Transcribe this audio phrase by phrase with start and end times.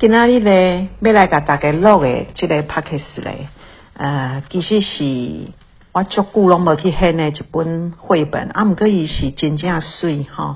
[0.00, 3.48] 今仔日咧要来甲大家录的即个 p o c a s t 咧，
[3.94, 5.50] 呃，其实是
[5.90, 10.54] 我足久拢无去看的一本绘本，啊，毋过伊是真正水吼。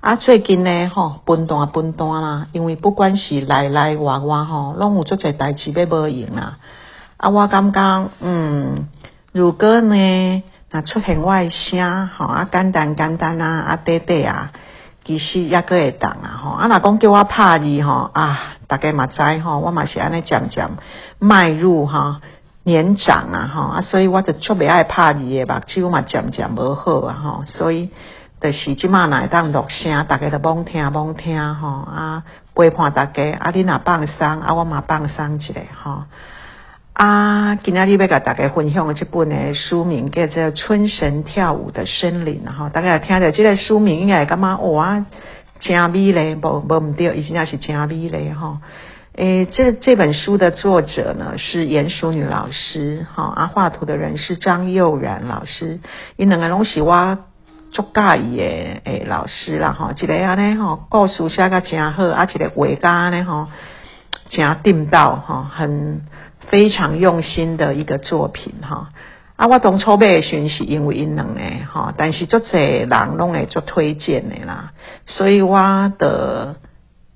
[0.00, 6.58] 啊，最近呢吼，分段分段啦，因为不管是来来往往吼，拢有足侪代志要无用啦。
[7.16, 8.88] 啊，我感觉，嗯，
[9.32, 14.52] 如果呢，若出现我的声吼，啊，简单简单啊，啊，短短啊。
[15.04, 20.70] 其实也个会动啊吼，啊若讲叫我拍字吼啊，大家嘛知吼，我嘛是安尼渐渐
[21.18, 22.20] 迈入哈
[22.62, 27.90] 年长啊吼啊，所以我就足袂爱拍字诶目睭嘛渐渐无好啊吼，所以
[28.40, 32.22] 就是即马会当录声，大家都罔听罔听吼啊，
[32.54, 35.52] 陪伴大家啊，你若放松啊，我嘛放松一下
[35.82, 36.04] 吼。
[36.94, 45.04] 啊，今仔日要甲大家分享的这本呢书名叫做《春神跳舞的森林》哈，大家听到这个书名应该感觉哇，
[45.58, 48.60] 真美嘞，无无毋对，伊真正是真美嘞哈。
[49.16, 55.80] 诶，这这本书的作者呢是严淑女老师哈，啊，画图的人是张佑然老师，
[56.14, 57.18] 因两个拢是我
[57.72, 58.44] 足介意的
[58.84, 63.48] 诶老师啦哈，一个安尼吼，故事写甲真好，啊，一个画家呢吼，
[64.30, 66.02] 真定道哈，很。
[66.48, 68.90] 非常用心的一个作品哈
[69.36, 69.46] 啊！
[69.48, 71.40] 我当初买讯是因为因两个
[71.72, 74.72] 哈，但是足侪人拢会做推荐的啦，
[75.06, 75.58] 所以我
[75.98, 76.56] 的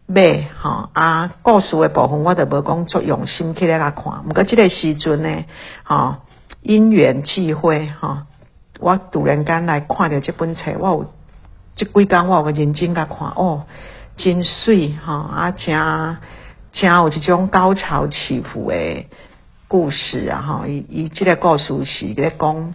[0.06, 4.04] 买哈啊，故事的部分我都无讲足用心去来看。
[4.28, 5.44] 毋过即个时阵呢，
[5.84, 6.20] 哈
[6.62, 8.26] 因缘际会哈，
[8.80, 11.12] 我突然间来看到这本册，我有
[11.76, 13.66] 即几工我有认真甲看哦，
[14.16, 16.16] 真水哈啊真。
[16.80, 19.04] 真有一种高潮起伏的
[19.66, 20.40] 故事啊！
[20.40, 22.72] 哈，伊伊即个故事是咧讲，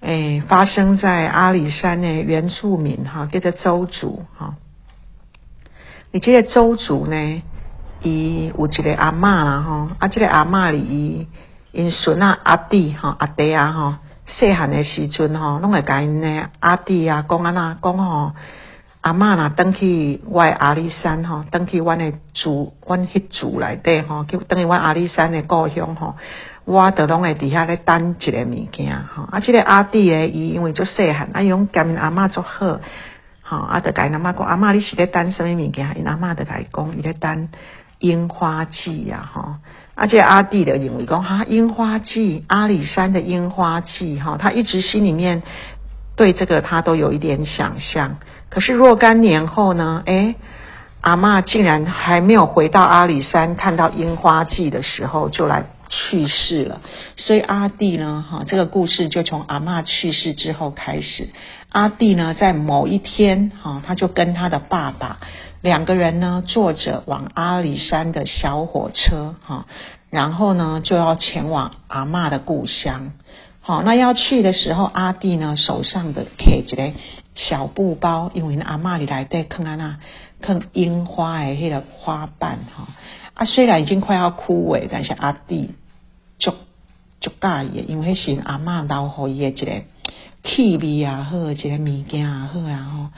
[0.00, 4.54] 诶，发生在阿里山的原住民哈，叫做周族哈。
[6.12, 7.42] 你即个周族呢，
[8.00, 11.28] 伊有一个阿嬷啦哈，啊，即个阿嬷里
[11.72, 18.32] 因孙啊阿弟哈阿弟啊哈，细汉的时阵哈，拢会甲因呢阿弟啊讲安那讲吼。
[19.06, 26.16] 阿嬷若登去我阿里山吼，登去阮的住，阮迄祖内底吼，去登去阮阿里山的故乡吼，
[26.64, 29.22] 我都拢会伫遐咧等一个物件吼。
[29.30, 32.80] 啊，即个阿弟诶，伊因为足细汉，啊，用甲因阿嬷足好，
[33.42, 35.96] 吼，啊，著甲因阿嬷讲，阿嬷你是咧等什么物件？
[35.96, 37.48] 因阿嬷著甲伊讲，伊咧等
[38.00, 39.54] 樱花季啊，吼。
[39.94, 45.42] 啊，即个阿弟的认为讲，哈，樱花季，阿里山的樱花季，哈，他一直心里面
[46.16, 48.16] 对这个他都有一点想象。
[48.48, 50.02] 可是若干年后呢？
[50.06, 50.34] 哎，
[51.02, 56.80] 阿妈竟然还没有回到阿里山看到樱花季的时候，就来去世了。
[57.16, 61.28] 所以阿弟呢，哈，这个故事就从阿妈去世之后开始。
[61.70, 65.18] 阿弟呢，在某一天，哈，他就跟他的爸爸
[65.60, 69.66] 两个人呢，坐着往阿里山的小火车，哈，
[70.08, 73.12] 然后呢，就要前往阿妈的故乡。
[73.66, 76.92] 好，那要去的时候，阿弟呢手上的提一个
[77.34, 79.98] 小布包，因为阿妈里来带看安那
[80.40, 82.86] 看樱花诶，迄个花瓣哈。
[83.34, 85.70] 啊，虽然已经快要枯萎，但是阿弟
[86.38, 86.52] 足
[87.20, 89.82] 足介意，因为是阿妈留好伊诶一个
[90.44, 93.10] 气味啊，好一个物件也，好啊。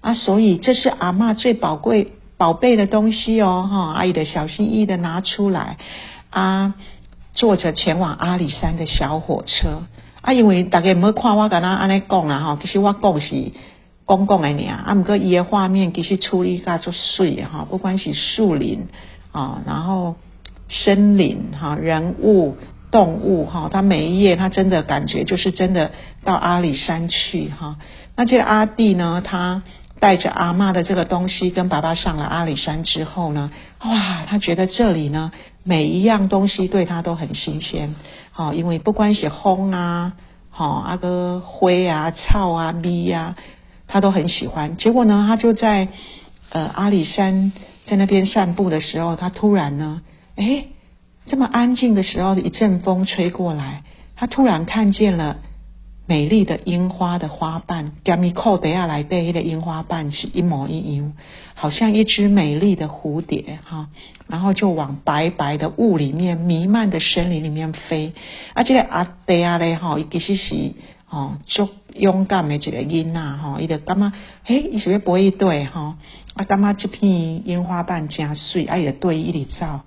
[0.00, 3.94] 啊，所以这是阿妈最宝贵宝贝的东西哦，哈。
[3.94, 5.76] 阿姨的小心翼翼的拿出来
[6.30, 6.74] 啊。
[7.38, 9.84] 坐着前往阿里山的小火车
[10.22, 13.52] 啊，因为大家唔好看我敢那安尼讲啊哈，其实我讲是
[14.04, 18.88] 公共的尔啊，唔过伊的画面其实处理噶做水哈，不管是树林
[19.30, 20.16] 啊，然后
[20.68, 22.56] 森林哈，人物
[22.90, 25.92] 动物哈，他每一页他真的感觉就是真的
[26.24, 27.76] 到阿里山去哈。
[28.16, 29.62] 那这个阿弟呢，他。
[30.00, 33.50] 带着阿妈的这个东西跟爸爸上了阿里山之后呢，
[33.84, 35.32] 哇，他觉得这里呢
[35.64, 37.94] 每一样东西对他都很新鲜，
[38.30, 40.12] 好，因为不管是风啊，
[40.50, 43.34] 好，阿哥灰啊、草啊、咪呀，
[43.86, 44.76] 他都很喜欢。
[44.76, 45.88] 结果呢，他就在
[46.50, 47.52] 呃阿里山
[47.86, 50.02] 在那边散步的时候，他突然呢，
[50.36, 50.66] 哎，
[51.26, 53.82] 这么安静的时候，一阵风吹过来，
[54.14, 55.38] 他突然看见了。
[56.08, 61.12] 美丽的樱花的花瓣，跟咪扣底下来对的樱花瓣是一模一样，
[61.54, 63.88] 好像一只美丽的蝴蝶哈，
[64.26, 68.14] 然后就往白白的雾里面弥漫的森林里面飞。
[68.54, 70.72] 啊，这个阿弟啊嘞哈，其实是
[71.10, 74.12] 哦，足勇敢的一个囡仔哈，伊就感觉，
[74.44, 75.98] 嘿，伊是要飞一对哈，
[76.32, 79.84] 啊，感觉这片樱花瓣真水，啊，伊就对伊直走，啊，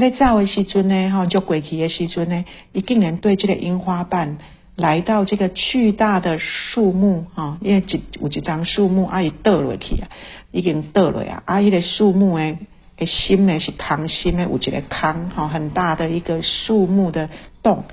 [0.00, 4.38] 咧走的时阵呢，哈，就过去的时阵呢，伊竟然对这个樱花瓣。
[4.80, 10.08] 来到这个巨大的树木哈，因为一有一张树木阿姨倒落去啊，
[10.50, 11.42] 已经倒了呀。
[11.44, 12.56] 阿姨的树木诶
[12.96, 17.28] 诶心呢是康心呢，有一个康哈，很大的一个树木的
[17.62, 17.84] 洞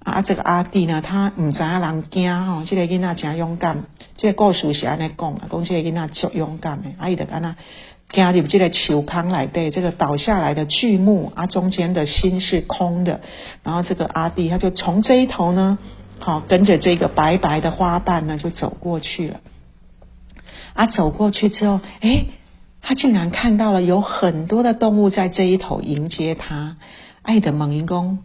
[0.00, 0.20] 啊。
[0.20, 3.84] 这个阿弟呢，他唔知影人惊吼，这个囡仔真勇敢。
[4.16, 7.56] 这个故事是安尼讲啊，讲这个囡仔足勇敢的，啊，伊就安那
[8.10, 13.20] 惊入这个树坑来对，这个倒下来的巨木啊，中间的心是空的。
[13.62, 15.78] 然后这个阿弟他就从这一头呢，
[16.18, 19.40] 好跟着这个白白的花瓣呢，就走过去了。
[20.74, 22.26] 啊，走过去之后，诶。
[22.86, 26.76] 他竟然看到了有很多的动物在这一头迎接他。
[27.22, 28.18] 爱的猛鹰公，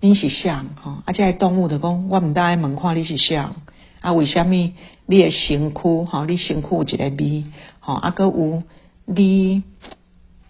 [0.00, 1.02] 你是像哈？
[1.06, 3.56] 啊，这动物的公，我们大爱问看你是像
[4.02, 4.12] 啊？
[4.12, 4.74] 为什么你
[5.06, 6.26] 的身躯哈？
[6.28, 7.44] 你身躯有一个味
[7.80, 7.94] 哈？
[7.94, 8.62] 啊，个有
[9.06, 9.62] 你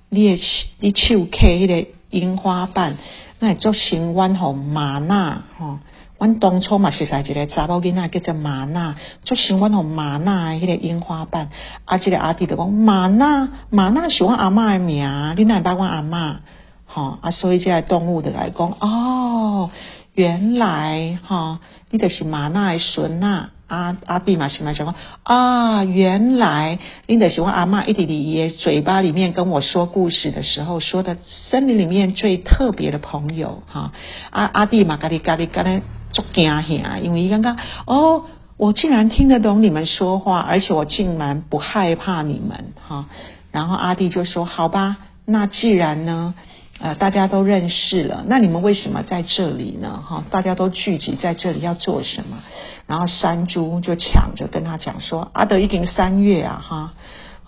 [0.08, 0.42] 你的
[0.80, 2.96] 你手揢迄个樱花瓣，
[3.38, 5.78] 那做新湾吼玛娜哈？
[6.20, 8.94] 阮当初嘛是在一个查某囡仔叫做玛娜，
[9.24, 11.48] 就喜欢吼玛娜迄个樱花瓣。
[11.86, 16.36] 啊，即个阿弟就讲玛娜，玛娜是阮阿嬷诶名，你哪捌阮阿嬷？
[16.84, 19.70] 吼啊，所以即个动物就来讲哦，
[20.12, 23.48] 原来哈，你就是玛娜诶孙呐。
[23.68, 31.16] 阿阿弟嘛是嘛讲啊，原来你就是阮阿嬷一直伫伊诶嘴巴里面跟我说故事的时候说的
[31.50, 33.92] 森林里面最特别的朋友哈。
[34.30, 35.80] 阿阿弟嘛，咖哩咖哩咖哩。
[36.12, 38.24] 足惊吓，因为刚刚哦，
[38.56, 43.06] 我竟然听得懂你们说话，而且我竟然不害怕你们哈。
[43.52, 46.34] 然后阿弟就说：“好吧，那既然呢，
[46.78, 50.02] 呃，大家都认识了，那你们为什么在这里呢？
[50.06, 52.38] 哈，大家都聚集在这里要做什么？”
[52.86, 56.92] 然后山猪就抢着跟他讲说：“阿德已经三月啊，哈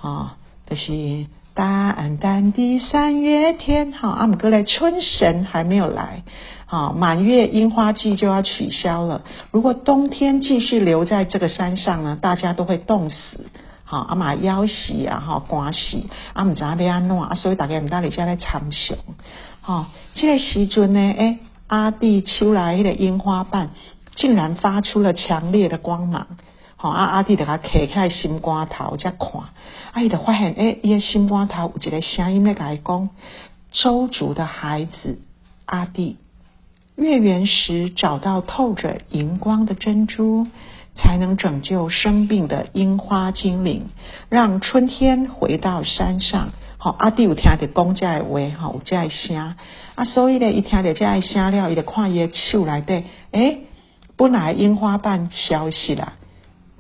[0.01, 0.37] 啊，
[0.67, 6.23] 这是淡淡的三月天，哈，阿姆哥来春神还没有来。”
[6.73, 9.21] 啊，满月樱花季就要取消了。
[9.51, 13.45] 如果冬天继续留在这个山上呢，大家都会冻死。
[13.85, 18.97] 好，阿妈腰喜啊，哈，关喜，阿姆扎贝安诺啊，所以大家唔大理家来参详。
[19.61, 23.69] 好，这个时阵呢，诶，阿弟秋来的樱花瓣
[24.15, 26.27] 竟然发出了强烈的光芒。
[26.77, 29.43] 好，阿阿弟就甲开开心肝头在看，
[29.93, 33.11] 阿姨就发现，诶，伊个心肝头有一个声音在甲伊讲：
[33.73, 35.21] 周族的孩子，
[35.67, 36.17] 阿弟。
[36.97, 40.47] 月圆时找到透着荧光的珍珠，
[40.95, 43.87] 才能拯救生病的樱花精灵，
[44.29, 46.51] 让春天回到山上。
[46.77, 49.55] 好，阿弟有听到公家的话，哈，有这声
[49.95, 53.61] 啊，所以呢，一听到这声了，伊就看伊的手来底，诶，
[54.17, 56.13] 本来樱花瓣消失了。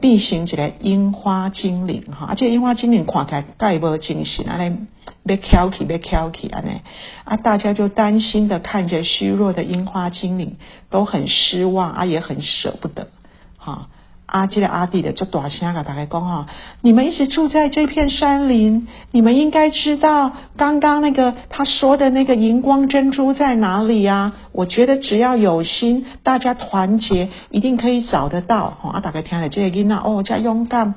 [0.03, 4.77] 变成一个樱花精灵哈，啊，这樱花精灵看起来盖无精神，安尼
[5.25, 6.81] 要翘起，要翘起安尼，
[7.25, 10.57] 啊，大家就担心的看着虚弱的樱花精灵，
[10.91, 13.09] 都很失望啊，也很舍不得，
[13.57, 13.89] 哈。
[14.33, 16.47] 阿基的阿弟的就大声啊，大概讲哈，
[16.81, 24.33] 你们一直住在这片山林，你们应该知道刚刚那个他说的那个荧光珍珠在哪里啊？
[24.53, 28.71] 我觉得只要有心，大家团结，一定可以找得到。
[28.71, 30.95] 哈，阿大概听了这个囡仔哦，加勇敢，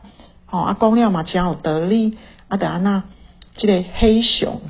[0.50, 2.18] 哦阿公了嘛，真有得力。
[2.48, 3.04] 阿德安娜，
[3.58, 4.62] 这个黑熊，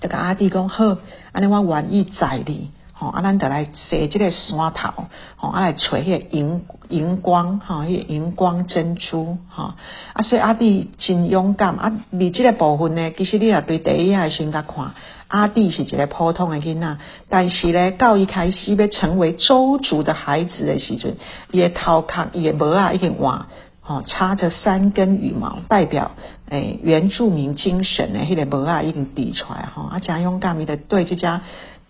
[0.00, 0.98] 这个阿弟讲好，
[1.32, 2.70] 安尼我愿意载你。
[2.98, 5.04] 吼，啊，咱得来洗这个山头，
[5.36, 9.74] 吼，啊来找迄个荧荧光，吼，迄个荧光珍珠，吼，
[10.14, 14.92] 啊，所以阿弟真勇敢，啊，你这个部分呢，其实你也对第一眼先甲看，
[15.28, 16.96] 阿弟是一个普通的囡仔，
[17.28, 21.16] 但是呢，到一开始要成为周族的孩子的时阵，
[21.50, 23.44] 伊的头壳伊的毛啊已经换，
[23.82, 26.12] 吼，插着三根羽毛，代表
[26.48, 31.42] 诶原住民精神的迄个毛啊已经递出来，吼，啊，真勇敢，伊的对这家。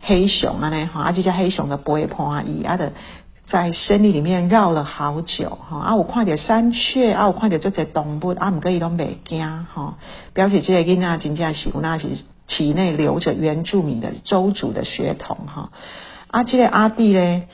[0.06, 2.92] 黑熊啊，呢哈，啊，这只黑熊的不会破啊，伊啊的
[3.44, 9.98] 在森林里面绕了好久哈，啊，我看到山雀啊，我看到这只动物啊，唔可以拢袂惊哈，
[10.32, 12.06] 表示这个囡仔真正是那是
[12.46, 15.70] 体内流着原住民的周族的血统哈，
[16.28, 17.48] 啊，这个阿弟咧，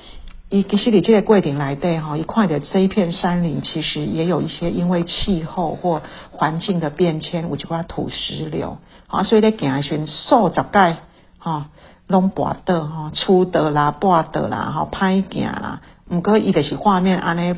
[0.50, 10.98] 伊其实你这个过程来对哈，一看到这一片山林，其实也有一些因为气候或环境的变迁，有一寡土石流啊，所以咧行时数十盖
[11.38, 11.68] 哈。
[12.12, 15.80] 拢跋倒吼，出倒啦，跋倒啦，吼歹行啦。
[16.08, 17.56] 毋过伊就是画面安尼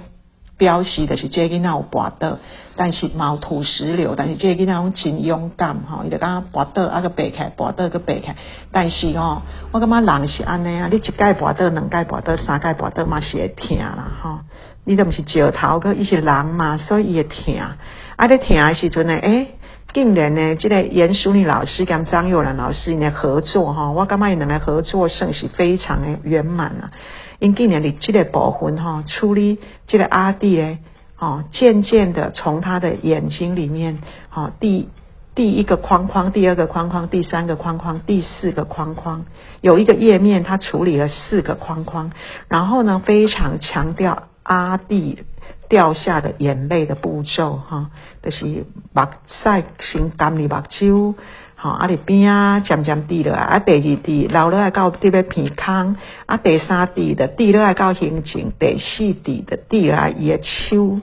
[0.57, 2.39] 表示，就是这囡仔有跋倒，
[2.77, 8.37] 但是毛土石流，但是这囡仔拢真勇敢吼，伊就讲跋倒啊个爬起来，跋倒个爬起来。
[8.71, 9.43] 但是吼，
[9.73, 14.39] 我感觉人是安尼啊，你一盖跋倒，两盖跋倒，三盖跋倒嘛是会疼啦吼。
[14.85, 17.57] 你都毋是石头个，伊是人嘛，所以伊会疼。
[17.57, 19.54] 啊，咧疼诶时阵呢，诶。
[19.93, 26.91] 竟然呢，这个严淑妮老师跟张佑兰老师呢合作哈，我感觉伊两个合作甚是非常的圆满啊。
[27.39, 30.79] 因竟然你这个部分哈，处理这个阿弟呢，
[31.19, 33.99] 哦，渐渐的从他的眼睛里面，
[34.35, 34.89] 哦，第
[35.35, 39.27] 第一个框框，第二个框框，第三个框框，第四个框框，
[39.61, 42.13] 有一个页面，它处理了四个框框，
[42.49, 45.25] 然后呢，非常强调阿弟
[45.69, 47.91] 掉下的眼泪的步骤，哈，
[48.23, 51.15] 就是目屎先干你目睭，
[51.57, 61.01] 哈，啊，里边啊，渐渐滴落来，啊，第二滴流落来到滴要鼻孔，啊，第三滴的滴落来到心情，第四滴的滴落来伊的手，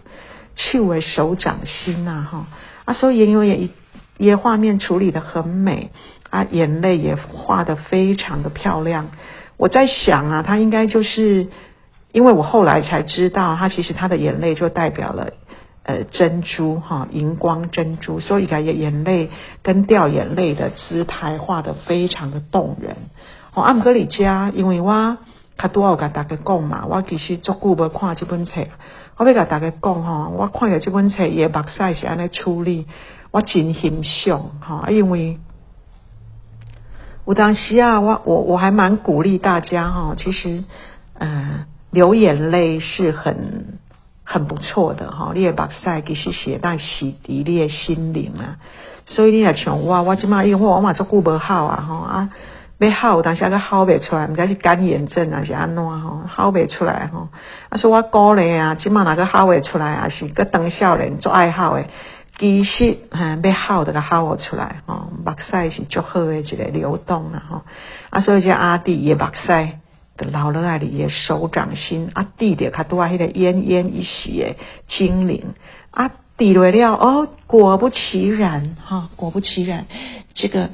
[0.55, 2.45] 手为手掌心呐，哈，
[2.85, 3.69] 啊，所以因为也。
[4.17, 5.89] 也画面处理的很美
[6.29, 9.07] 啊，眼泪也画的非常的漂亮。
[9.57, 11.47] 我在想啊，他应该就是
[12.11, 15.31] 因为我后来才知道，他其实他的眼泪就代表了
[15.83, 19.29] 呃珍珠哈，荧光珍珠，所以感觉眼泪
[19.63, 22.97] 跟掉眼泪的姿态画的非常的动人。
[23.53, 25.17] 哦，阿姆格里加，因为我
[25.57, 28.61] 他多有跟大家讲嘛，我其实足久无看这本册，
[29.17, 32.87] 我要跟大家讲哈，我看了这本册，也目屎是安尼处理。
[33.31, 35.37] 我真欣赏哈，因为
[37.23, 40.65] 我当时啊，我我我还蛮鼓励大家哈，其实
[41.17, 43.79] 嗯，流眼泪是很
[44.23, 48.55] 很不错的哈，你也把晒其实写但洗涤你的心灵啊，
[49.05, 52.29] 所以你也像我，我即马因为我嘛做顾无好啊哈啊，
[52.77, 57.27] 要好，但是个好未出来，毋知是干眼症还是安怎吼，好未出来吼，
[57.69, 61.87] 啊说我鼓励啊，即马哪个好未出来啊，是个当少年做爱好诶。
[62.39, 67.61] 其实哈，要好的个好出来吼，目屎是足好的一个流动啦吼。
[68.09, 69.73] 啊，所以这阿弟也目屎
[70.21, 74.55] 的流落来里，手掌心啊，滴的较多迄个奄奄一息的
[74.87, 75.43] 精灵
[75.89, 79.85] 啊，滴落了哦，果不其然哈，果不其然，
[80.33, 80.69] 这个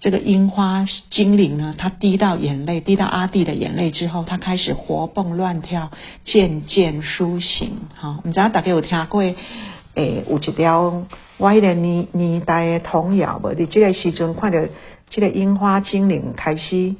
[0.00, 5.90] 这个樱花精灵呢，它滴到眼泪，滴到阿弟的眼泪之后，它开始活蹦乱跳，
[6.24, 8.20] 渐渐苏醒哈。
[8.24, 9.22] 唔知大家有听过？
[9.94, 11.04] 诶，有一条
[11.36, 13.52] 我迄个年年代的童谣无？
[13.52, 14.58] 你即个时阵看到
[15.10, 16.94] 即个樱花精灵开始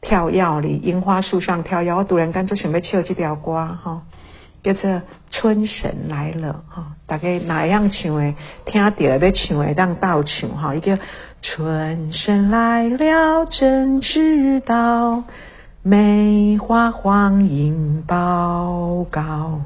[0.00, 4.00] 跳跃哩，樱花树上跳跃，我突然间就想要唱这条歌吼，
[4.62, 4.90] 叫做
[5.30, 8.34] 《春神来了》吼，大概哪样唱诶？
[8.66, 10.96] 听到要唱诶，当倒唱吼，伊叫
[11.42, 15.24] 春神来了，真知道。
[15.82, 19.62] 梅花黄莺报告，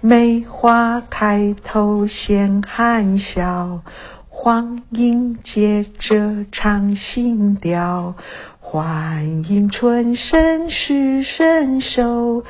[0.00, 3.80] 梅花开头先含笑，
[4.28, 8.14] 黄莺接着唱新调，
[8.68, 12.42] 欢迎春神是神手，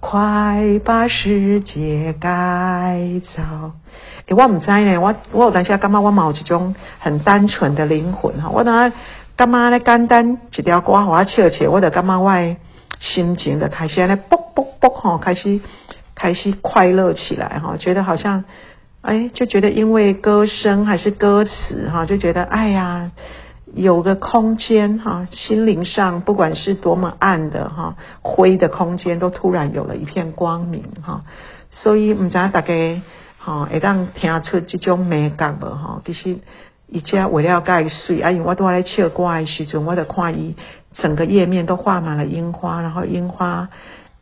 [0.00, 3.00] 快把世界改
[3.34, 3.72] 造。
[4.26, 8.92] 诶，我唔知呢，我我有当时感觉我冇一种很单纯的灵魂哈，我当。
[9.34, 9.80] 干嘛咧？
[9.80, 12.56] 简单一条歌，我笑笑，我就感觉我
[13.00, 15.58] 心情的开始咧，啵啵啵吼，开始
[16.14, 18.44] 开始快乐起来哈，觉得好像
[19.00, 23.10] 哎，就觉得因为歌声还是歌词哈，就觉得哎呀，
[23.74, 31.24] 有个空间哈，心灵上不管是多么暗的哈灰的空间，都突然有了一片光明哈，
[31.70, 33.02] 所以唔知大家
[33.38, 36.38] 哈会当听出这种美感无哈，其实。
[36.94, 40.56] 伊家为了盖水，啊，因为我都来唱歌的时阵，我就看伊
[40.94, 43.70] 整个页面都画满了樱花，然后樱花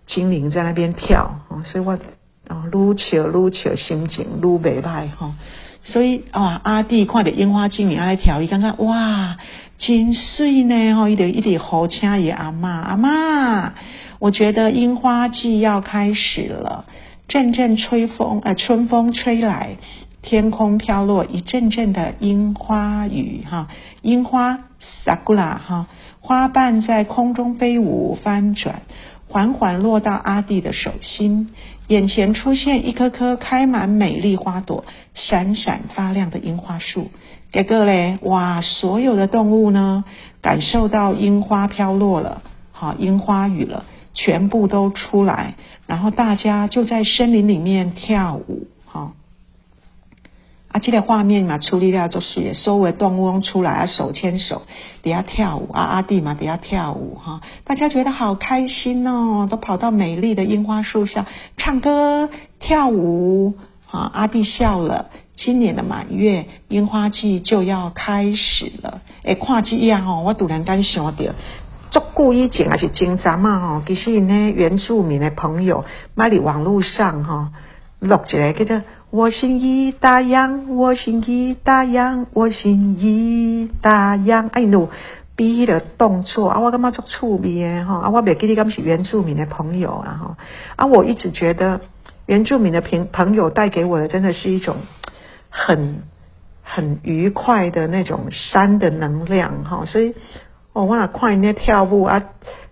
[0.07, 1.99] 精灵在那边跳，所以我
[2.47, 5.35] 啊愈笑愈笑，心情愈袂歹哈。
[5.83, 9.39] 所以啊，阿弟看着樱花精灵来跳，伊感觉哇，
[9.79, 11.09] 真水呢吼！
[11.09, 13.75] 伊就一直好请伊阿妈阿妈，
[14.19, 16.85] 我觉得樱花季要开始了，
[17.29, 19.77] 阵阵吹风，呃，春风吹来。
[20.23, 23.69] 天空飘落一阵阵的樱花雨，哈，
[24.03, 24.59] 樱花
[25.07, 25.87] sakura 哈，
[26.21, 28.83] 花瓣在空中飞舞翻转，
[29.31, 31.51] 缓缓落到阿弟的手心，
[31.87, 34.85] 眼前出现一棵棵开满美丽花朵、
[35.15, 37.13] 闪闪发亮的樱花树。
[37.53, 40.03] 这个嘞，哇，所有的动物呢，
[40.43, 43.85] 感受到樱花飘落了，好，樱花雨了，
[44.15, 45.55] 全部都出来，
[45.87, 48.67] 然后大家就在森林里面跳舞，
[50.73, 54.63] 啊，这个画面嘛，处理了就是所有的动物出来啊，手牵手，
[55.03, 63.55] 底下跳舞啊，阿弟嘛底下跳舞哈，大家觉得好开心哦，都跑到美丽的樱花树下唱歌跳舞
[63.91, 71.25] 啊，阿弟笑了，今年的满月樱花季就要开始了，诶，看这样哦，我突然间想到，
[71.91, 75.85] 足故以前还是真早嘛吼，其实呢，原住民的朋友
[76.15, 77.51] 买伫网络上哈
[77.99, 78.83] 录一个叫做。
[79.11, 84.47] 我心已大洋，我心已大洋，我心已大洋。
[84.53, 84.89] 哎喏，
[85.35, 90.37] 比迄个动作啊，我感觉足趣味诶吼，啊，我袂记得敢是原住民的朋友啊吼，
[90.77, 91.81] 啊，我一直觉得
[92.27, 94.77] 原住民的朋朋友带给我的，真的是一种
[95.49, 96.05] 很
[96.63, 100.15] 很愉快的那种山的能量哈，所以
[100.73, 102.23] 哦，我看那跳舞啊，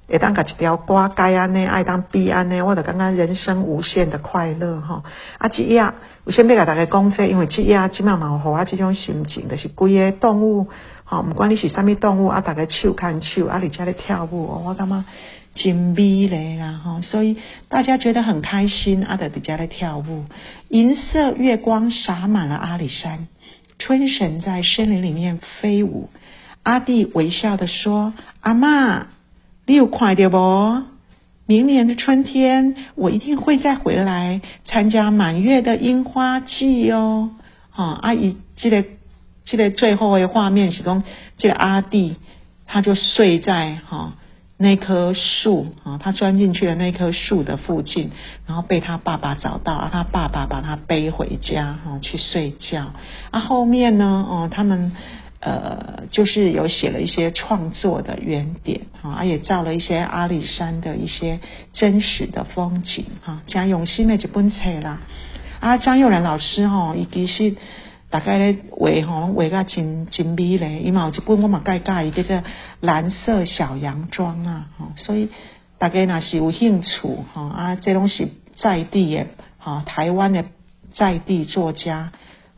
[0.06, 5.02] 会当个一条歌该安呢，爱当必安呢，我就感觉人生无限的快乐哈。
[5.38, 5.94] 啊，这样
[6.32, 10.68] 先要甲大家讲这，因为这样即嘛嘛，互我这种心情，就是规个动物，
[11.04, 15.04] 哈，不管你是啥物动物啊，大家手牵手啊，你家咧跳舞，哦我感觉。
[15.54, 17.36] 真美嘞啦哈，所以
[17.68, 19.04] 大家觉得很开心。
[19.04, 20.24] 阿德底家在跳舞，
[20.68, 23.26] 银色月光洒满了阿里山，
[23.80, 26.10] 春神在森林里面飞舞。
[26.62, 29.08] 阿弟微笑的说：“阿妈，
[29.66, 30.36] 你有快点不？
[31.48, 37.30] 明年的春天，我一定会再回来参加满月的樱花季哦。”
[37.74, 38.84] 啊，阿姨，记得
[39.46, 41.02] 记得最后的画面是讲，
[41.38, 42.16] 这个阿弟
[42.66, 44.12] 他就睡在哈。
[44.60, 48.10] 那棵树啊，他钻进去了那棵树的附近，
[48.46, 52.92] 然后被他爸爸找到，啊，他爸爸把他背回家哈去睡觉。
[53.30, 54.92] 啊，后面呢，哦，他们
[55.40, 61.40] 呃就是有写了一些创作的原点啊，也照了一些阿里山的一些
[61.72, 65.00] 真实的风景哈，加用心的一本册啦。
[65.60, 67.56] 啊，张佑然老师哈，伊其实。
[68.10, 72.42] 大概咧画吼，画个真真美咧，伊嘛有一本我嘛介介意叫做
[72.80, 75.28] 蓝色小洋装啊，吼，所以
[75.76, 79.26] 大家若是有兴趣吼啊，这拢是在地的
[79.58, 80.46] 吼，台湾的
[80.94, 82.12] 在地作家，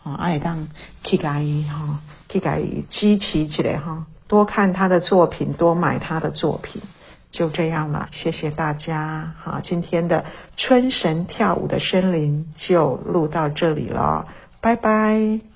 [0.05, 0.69] 啊会当
[1.03, 1.97] 去甲伊吼，
[2.31, 6.81] 去给支持起来哈，多看他的作品，多买他的作品，
[7.33, 10.25] 就这样了，谢谢大家，好，今天的
[10.57, 14.27] 春神跳舞的森林就录到这里了。
[14.61, 15.50] 拜拜。